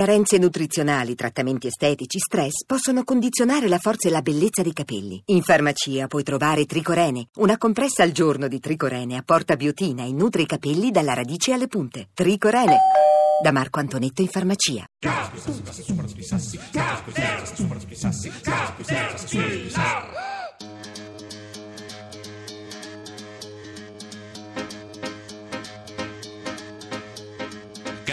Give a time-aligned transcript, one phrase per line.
[0.00, 5.20] Carenze nutrizionali, trattamenti estetici, stress possono condizionare la forza e la bellezza dei capelli.
[5.26, 10.40] In farmacia puoi trovare Tricorene, una compressa al giorno di Tricorene apporta biotina e nutre
[10.40, 12.08] i capelli dalla radice alle punte.
[12.14, 12.78] Tricorene,
[13.42, 14.86] da Marco Antonetto in farmacia.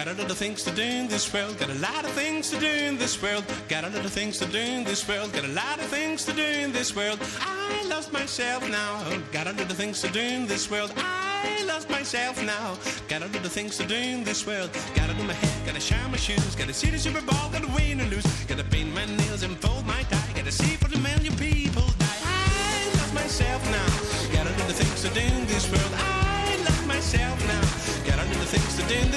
[0.07, 1.59] Got a lot of things to do in this world.
[1.59, 3.43] Got a lot of things to do in this world.
[3.67, 5.33] Got a lot of things to do in this world.
[5.33, 7.19] Got a lot of things to do in this world.
[7.41, 9.03] I lost myself now.
[9.33, 10.93] Got a lot of things to do in this world.
[10.95, 12.77] I lost myself now.
[13.09, 14.69] Got a lot of things to do in this world.
[14.95, 16.55] Gotta do my hair, gotta shine my shoes.
[16.55, 18.25] Gotta see the Super Bowl, gotta win and lose.
[18.45, 20.31] Gotta paint my nails and fold my tie.
[20.33, 22.21] Gotta see for the million people die.
[22.23, 23.91] I lost myself now.
[24.31, 25.93] Got a lot of things to do in this world.
[25.97, 27.65] I lost myself now.
[28.07, 29.16] Got a lot of things to do in this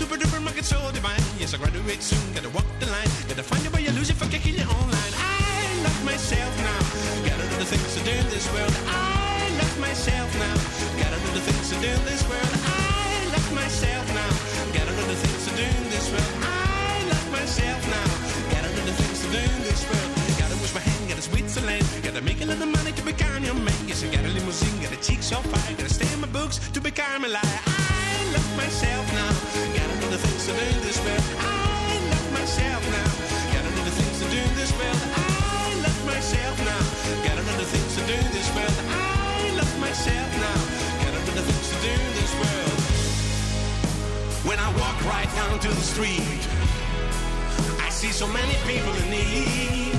[0.00, 1.20] super duper market so divine.
[1.36, 2.24] Yes, I graduate soon.
[2.32, 3.12] Gotta walk the line.
[3.28, 5.12] Gotta find a way you lose it for kicking it online.
[5.12, 6.80] I love myself now.
[7.28, 8.72] Got a lot of things to do in this world.
[8.88, 10.56] I love myself now.
[10.96, 12.54] Got a lot of things to do in this world.
[12.64, 14.32] I love myself now.
[14.72, 16.34] Got a lot of things to do in this world.
[16.48, 18.10] I love myself now.
[18.56, 20.10] Got a lot of things to do in this world.
[20.40, 21.84] Gotta wash my hand, gotta Switzerland.
[22.00, 23.80] Gotta make a little money to become your man.
[23.84, 25.76] Yes, I got a limousine, got a cheek so fine.
[25.76, 27.69] Gotta stay in my books to become a liar.
[45.60, 46.40] To the street,
[47.84, 49.92] I see so many people in need.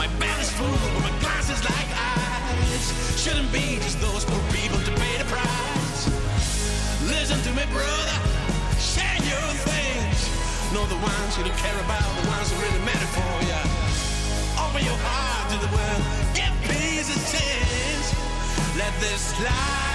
[0.00, 3.20] My bed is full, but my glass is like ice.
[3.20, 6.08] Shouldn't be just those poor people to pay the price.
[7.04, 8.18] Listen to me, brother.
[8.80, 10.18] Share your things.
[10.72, 13.60] Know the ones you don't care about, the ones who really matter for you.
[14.56, 16.02] Open your heart to the world.
[16.32, 18.08] Give peace a chance.
[18.80, 19.87] Let this life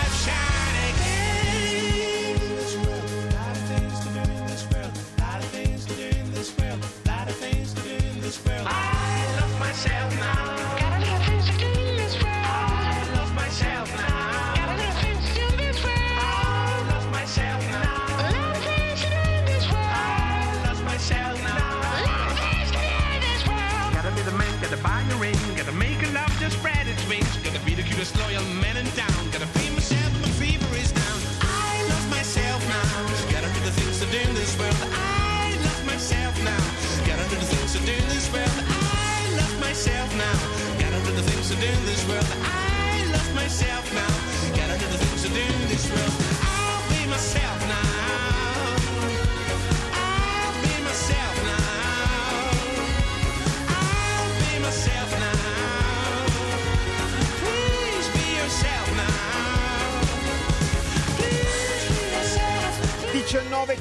[24.23, 27.38] be the man, gotta buy a ring, gotta make a love to spread its wings.
[27.44, 29.12] Gotta be the cutest loyal man in town.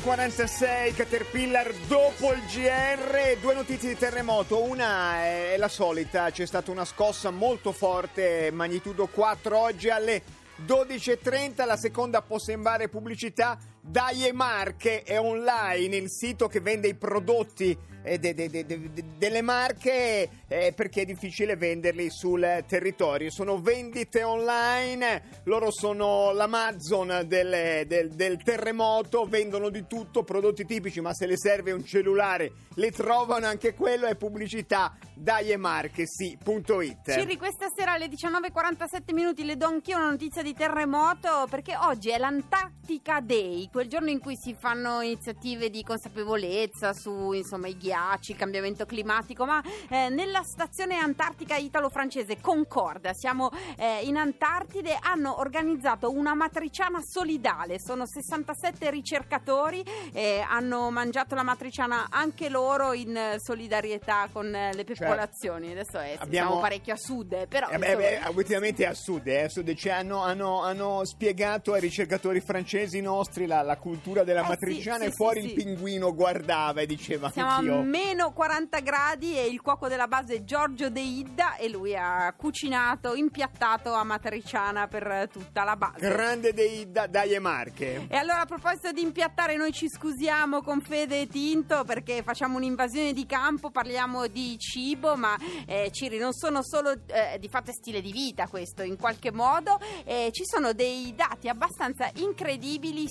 [0.02, 6.72] 46, Caterpillar dopo il GR, due notizie di terremoto, una è la solita, c'è stata
[6.72, 10.22] una scossa molto forte, magnitudo 4 oggi alle
[10.66, 16.94] 12.30, la seconda può sembrare pubblicità, Daie Marche è online il sito che vende i
[16.94, 22.65] prodotti eh, de- de- de- de- de- delle marche eh, perché è difficile venderli sul
[22.66, 23.31] territorio.
[23.31, 31.00] Sono vendite online loro sono l'Amazon del, del- del terremoto vendono di tutto prodotti tipici
[31.00, 37.66] ma se le serve un cellulare le trovano anche quello è pubblicità daiemarche.it Ciri, questa
[37.75, 43.20] sera alle 19.47 minuti le do anch'io una notizia di terremoto perché oggi è l'Antarctica
[43.20, 48.36] Day, quel giorno in cui si fanno iniziative di consapevolezza su insomma i ghiacci, il
[48.36, 56.10] cambiamento climatico, ma eh, nella stazione antartica italo-francese Concordia, siamo eh, in Antartide, hanno organizzato
[56.10, 59.82] una matriciana solidale, sono 67 ricercatori,
[60.12, 65.70] eh, hanno mangiato la matriciana anche loro in eh, solidarietà con eh, le popolazioni.
[65.72, 66.25] Adesso eh, Certo.
[66.25, 69.26] Abbiamo- siamo parecchio a sud, eh, però Eh beh, insomma- beh, ultimamente è a sud,
[69.26, 69.72] eh, a sud.
[69.75, 74.44] Cioè, hanno, hanno- hanno spiegato ai ricercatori francesi nostri la, la, la cultura della Eh,
[74.44, 75.64] sì, matriciana sì, e fuori sì, il sì.
[75.64, 77.79] pinguino guardava e diceva Siamo anch'io.
[77.79, 81.97] a meno 40 gradi e il cuoco della base è Giorgio De Idda e lui
[81.97, 85.99] ha cucinato, impiattato a matriciana per tutta la base.
[85.99, 88.06] Grande dei da, Daie Marche.
[88.09, 92.56] E allora a proposito di impiattare noi ci scusiamo con Fede e Tinto perché facciamo
[92.56, 95.37] un'invasione di campo, parliamo di cibo ma
[95.67, 99.31] eh, Ciri non sono solo eh, di fatto è stile di vita questo in qualche
[99.31, 103.06] modo, eh, ci sono dei dati abbastanza incredibili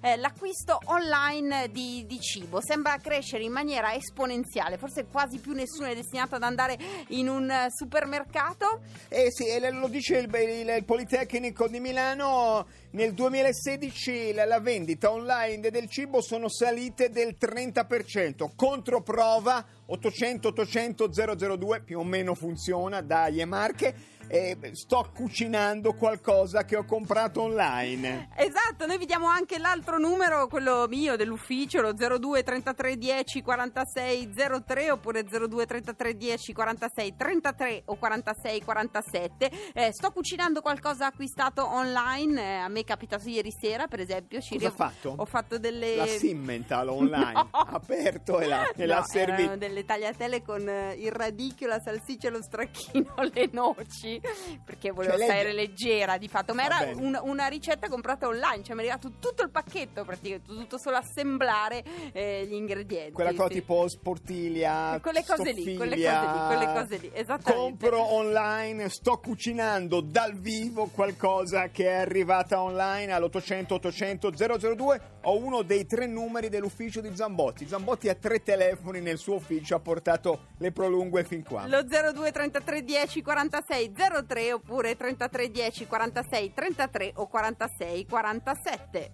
[0.00, 5.94] sull'acquisto online di, di cibo, sembra crescere in maniera esponenziale, forse quasi più nessuno è
[5.94, 6.78] destinato ad andare
[7.08, 8.80] in un eh, supermercato.
[9.08, 15.12] Eh sì, lo dice il, il- il Politecnico di Milano, nel 2016 la, la vendita
[15.12, 21.08] online del cibo sono salite del 30%, controprova 800 800
[21.56, 23.94] 002 più o meno funziona, dai e marche,
[24.28, 28.28] e sto cucinando qualcosa che ho comprato online.
[28.36, 34.30] Esatto, noi vi diamo anche l'altro numero, quello mio dell'ufficio, lo 02 33 10 46
[34.64, 39.50] 03 oppure 02 33 10 46 33 o 46 47.
[39.74, 44.40] Eh, sto cucinando qualcosa acquistato online, eh, a me è capitato ieri sera per esempio.
[44.40, 45.14] Ciri, Cosa ha fatto?
[45.16, 45.96] Ho fatto delle...
[45.96, 47.48] La Simmental online, No.
[47.52, 49.40] aperto e l'ha, e No, servito.
[49.42, 54.20] erano delle tagliatelle con eh, il radicchio, la salsiccia, lo stracchino, le noci
[54.64, 58.26] perché volevo Cioè, lei- stare leggera di fatto ma Va era un- una ricetta comprata
[58.26, 61.82] online cioè mi è arrivato tutto il pacchetto praticamente tutto solo assemblare
[62.12, 63.54] eh, gli ingredienti Quella cosa sì.
[63.54, 69.18] tipo sportilia, quelle cose lì quelle cose lì quelle cose lì esattamente Compro online, sto
[69.18, 74.30] cucinando dal vivo qualcosa che è arrivata online all'800 800
[74.76, 75.00] 002.
[75.22, 77.66] Ho uno dei tre numeri dell'ufficio di Zambotti.
[77.66, 81.66] Zambotti ha tre telefoni nel suo ufficio, ha portato le prolungue fin qua.
[81.66, 83.92] lo 02 33 10 46
[84.26, 89.10] 03 oppure 33 10 46 33 o 46 47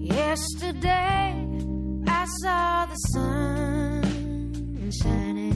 [0.00, 1.46] Yesterday
[2.06, 4.02] I saw the sun
[4.90, 5.47] shining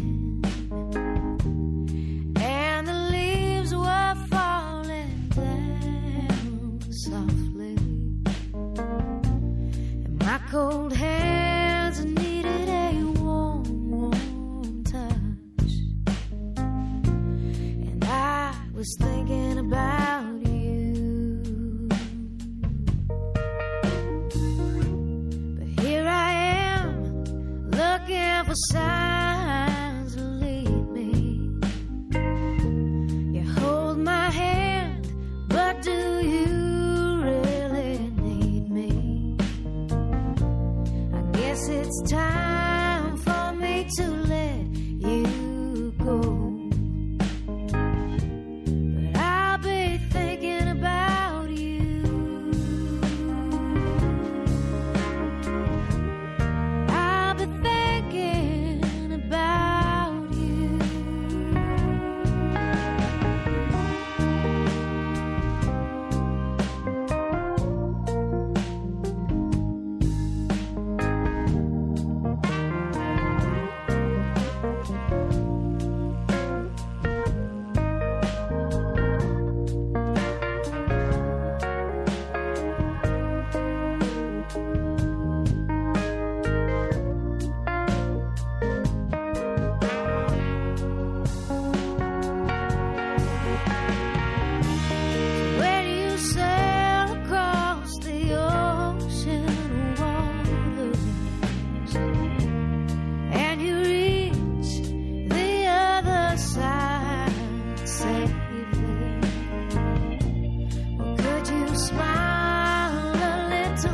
[10.53, 11.22] cold hand.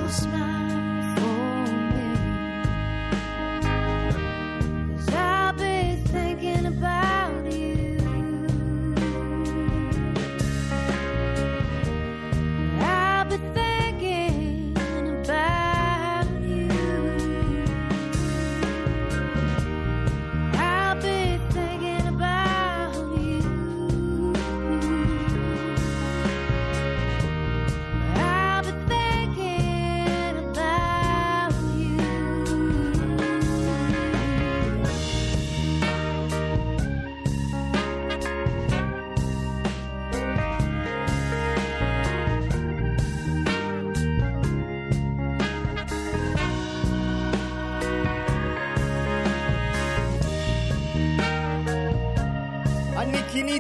[0.06, 0.57] smile.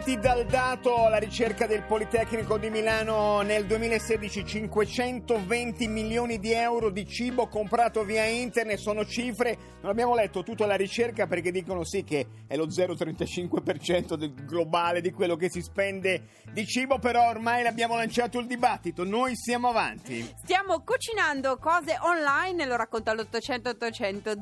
[0.08, 6.88] Annichiliti dal dato alla ricerca del Politecnico di Milano nel 2016 520 milioni di euro
[6.88, 11.84] di cibo comprato via internet sono cifre, non abbiamo letto tutta la ricerca perché dicono
[11.84, 16.22] sì che è lo 0,35% del globale di quello che si spende
[16.52, 20.26] di cibo, però ormai l'abbiamo lanciato il dibattito, noi siamo avanti.
[20.42, 24.34] Stiamo cucinando cose online, lo racconta l'800 800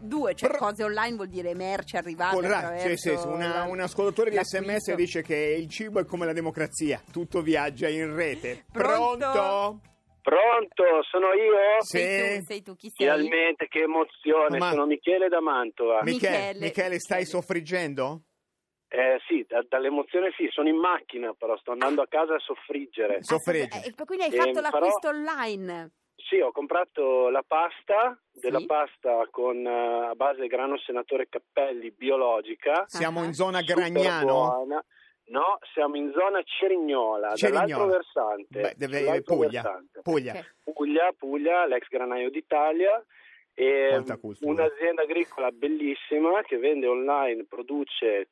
[0.00, 3.80] 002, cioè Pro- cose online vuol dire merce arrivate attraverso sì, sì, una- la- un
[3.80, 4.58] ascoltatore di l'acquisto.
[4.64, 8.64] Sms dice che il cibo è come la democrazia, tutto viaggia in rete.
[8.72, 9.80] Pronto?
[10.22, 11.80] Pronto, sono io?
[11.80, 11.98] Sì.
[11.98, 13.06] Sei tu, sei tu, chi sei?
[13.06, 16.02] Finalmente, che emozione, Ma- sono Michele da Mantova.
[16.02, 17.24] Mi- Michele, Michele, stai Michele.
[17.40, 18.22] soffriggendo?
[18.88, 23.16] Eh sì, da- dall'emozione sì, sono in macchina, però sto andando a casa a soffriggere.
[23.16, 23.82] Ah, Soffrigge.
[23.86, 25.90] eh, quindi hai Eh, fatto però- l'acquisto online.
[26.30, 28.66] Sì, ho comprato la pasta, della Sì.
[28.66, 32.84] pasta con eh, a base grano senatore Cappelli biologica.
[32.86, 33.24] Siamo Ah.
[33.24, 34.26] in zona super Gragnano?
[34.26, 34.84] buona.
[35.30, 37.66] No, siamo in zona Cerignola, Cerignola.
[37.66, 38.60] dall'altro versante.
[38.60, 39.62] Beh, deve Puglia.
[39.62, 40.00] versante.
[40.02, 40.44] Puglia.
[40.62, 43.04] Puglia, Puglia, l'ex granaio d'Italia.
[43.54, 44.02] E
[44.40, 48.28] un'azienda agricola bellissima che vende online, produce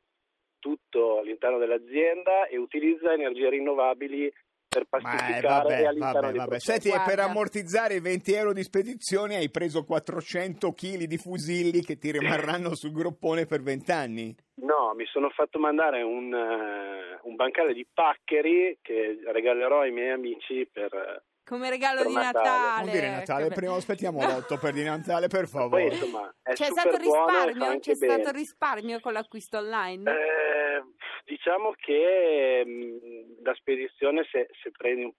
[0.60, 4.32] tutto all'interno dell'azienda e utilizza energie rinnovabili
[4.68, 6.58] per Ma eh, vabbè, all'interno vabbè, dei vabbè.
[6.60, 7.24] Senti, e per Guarda.
[7.24, 12.74] ammortizzare i 20 euro di spedizione hai preso 400 kg di fusilli che ti rimarranno
[12.74, 14.36] sul groppone per 20 anni.
[14.60, 20.10] No, mi sono fatto mandare un, eh, un bancale di paccheri che regalerò ai miei
[20.10, 21.22] amici per...
[21.48, 22.44] Come regalo Per di Natale.
[22.46, 22.84] Natale.
[22.84, 25.84] Non dire Natale, prima aspettiamo l'otto per di Natale, per Poi favore.
[25.84, 27.78] insomma è C'è super stato buono risparmio?
[27.78, 28.32] C'è stato bene.
[28.32, 30.10] risparmio con l'acquisto online?
[30.10, 30.67] Eh,
[31.24, 35.12] diciamo che mh, la spedizione se, se prendi un-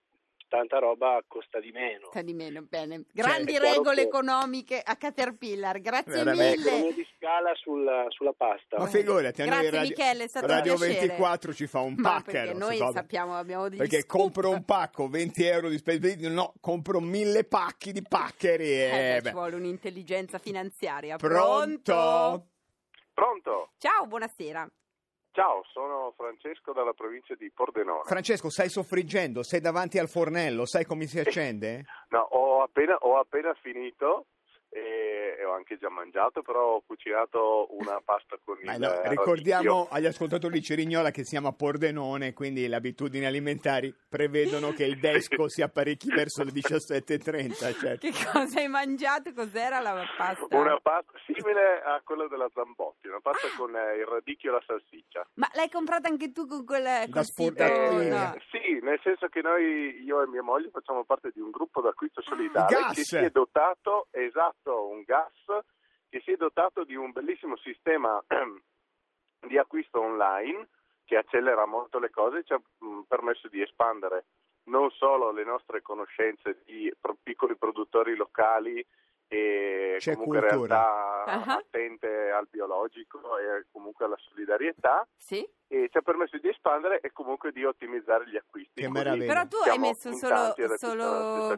[0.50, 2.08] tanta roba costa di meno.
[2.10, 3.04] Sta di meno, bene.
[3.12, 6.56] Grandi è chiaro regole che- economiche a Caterpillar, grazie Veramente.
[6.56, 6.68] mille.
[6.70, 8.76] Economia di scala sulla, sulla pasta.
[8.76, 10.98] Ma figurati, Grazie, Radio, Michele, è stato Radio piacere.
[11.06, 14.22] 24 ci fa un Ma perché non noi so sappiamo, abbiamo degli Perché scoop.
[14.22, 19.20] compro un pacco 20 euro di spedizione, no, compro mille pacchi di pacceri Eh, e...
[19.20, 19.28] beh.
[19.28, 21.14] ci vuole un'intelligenza finanziaria.
[21.16, 22.48] Pronto?
[23.14, 23.70] Pronto?
[23.78, 24.68] Ciao, buonasera.
[25.32, 28.02] Ciao, sono Francesco dalla provincia di Pordenone.
[28.04, 29.44] Francesco, stai soffriggendo?
[29.44, 30.66] Sei davanti al fornello?
[30.66, 31.84] Sai come si accende?
[32.10, 34.26] no, ho appena, ho appena finito
[34.70, 39.08] e, e ho anche già mangiato, però ho cucinato una pasta con il no, eh,
[39.08, 44.84] ricordiamo agli ascoltatori di Cerignola che siamo a Pordenone, quindi le abitudini alimentari prevedono che
[44.84, 47.78] il desco si apparecchi verso le 17.30.
[47.80, 48.06] Certo.
[48.06, 49.32] Che cosa hai mangiato?
[49.32, 50.56] Cos'era la pasta?
[50.56, 54.62] Una pasta simile a quella della Zambotti, una pasta con eh, il radicchio e la
[54.66, 55.26] salsiccia.
[55.34, 57.22] Ma l'hai comprata anche tu con quel, Da sito?
[57.24, 58.08] sportatrice.
[58.08, 58.34] No.
[58.50, 62.22] Sì, nel senso che noi, io e mia moglie, facciamo parte di un gruppo d'acquisto
[62.22, 62.94] solidale Gas!
[62.94, 65.32] che si è dotato, esatto, un gas,
[66.08, 68.22] che si è dotato di un bellissimo sistema
[69.46, 70.68] di acquisto online
[71.04, 74.26] che accelera molto le cose, ci ha mh, permesso di espandere
[74.64, 78.84] non solo le nostre conoscenze di piccoli produttori locali
[79.32, 80.74] e C'è comunque cultura.
[80.74, 81.56] realtà Ah.
[81.58, 85.48] attente al biologico e comunque alla solidarietà, Sì?
[85.68, 88.82] e ci ha permesso di espandere e comunque di ottimizzare gli acquisti.
[88.82, 91.56] Però tu hai messo solo, solo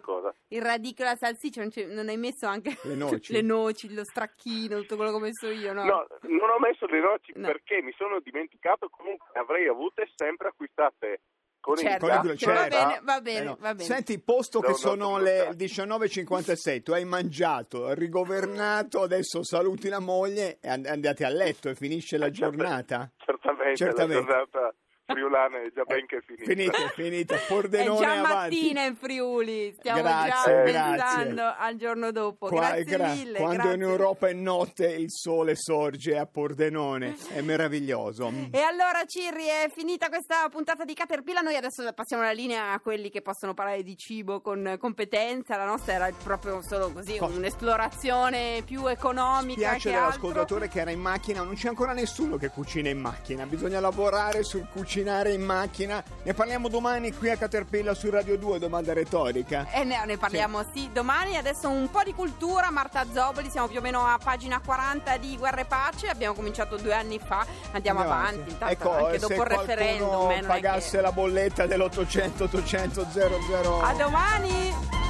[0.48, 3.32] il radicchio e la salsiccia, non, c'è- non hai messo anche Le noci.
[3.32, 5.84] le noci, lo stracchino, tutto quello che ho messo io, no?
[5.84, 7.46] No, non ho messo le noci No.
[7.46, 11.22] perché mi sono dimenticato, comunque avrei avute sempre acquistate
[11.62, 12.16] con Certo, il Con gas.
[12.18, 12.76] il glu- va certo.
[12.76, 13.56] bene, va bene, Eh no.
[13.60, 13.84] va bene.
[13.88, 15.56] Senti, posto che No, no, sono le lontano.
[15.56, 21.76] 19.56, tu hai mangiato, rigovernato, adesso saluti la moglie e and- andate a letto e
[21.76, 23.10] finisce la giornata.
[23.24, 24.20] Certamente, Certamente.
[24.26, 24.74] la giornata
[25.12, 26.72] friulana è già ben che finita.
[26.94, 28.56] Finite, È Pordenone già avanti.
[28.56, 30.62] mattina in Friuli, stiamo Grazie, già grazie.
[30.62, 32.48] pensando al giorno dopo.
[32.48, 33.38] Qua- grazie gra- mille.
[33.38, 33.74] Quando grazie.
[33.74, 38.32] in Europa è notte il sole sorge a Pordenone, è meraviglioso.
[38.50, 42.80] E allora Cirri è finita questa puntata di Caterpillar, noi adesso passiamo la linea a
[42.80, 47.36] quelli che possono parlare di cibo con competenza, la nostra era proprio solo così Cosa?
[47.36, 50.10] un'esplorazione più economica Piace che altro.
[50.28, 54.42] dell'ascoltatore che era in macchina, non c'è ancora nessuno che cucina in macchina, bisogna lavorare
[54.42, 54.66] sul
[55.02, 56.02] cucinare in macchina.
[56.22, 59.66] Ne parliamo domani qui a Caterpillar su Radio 2, domanda retorica.
[59.72, 60.90] E ne, ne parliamo sì.
[60.92, 65.16] domani, adesso un po' di cultura, Marta Zoboli, siamo più o meno a pagina 40
[65.16, 69.26] di Guerra e Pace, abbiamo cominciato due anni fa, andiamo, avanti, intanto Ecco, anche se
[69.26, 70.30] dopo il referendum.
[70.30, 75.01] eh, non pagasse che- la bolletta dell'800 800 00 A domani!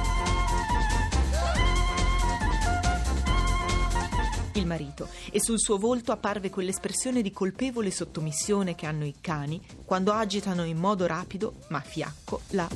[4.53, 9.61] Il marito e sul suo volto apparve quell'espressione di colpevole sottomissione che hanno i cani
[9.85, 12.67] quando agitano in modo rapido ma fiacco la...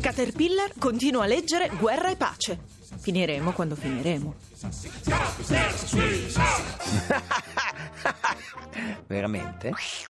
[0.00, 2.58] Caterpillar continua a leggere Guerra e pace.
[2.98, 4.34] Finiremo quando finiremo.
[9.06, 9.72] Veramente?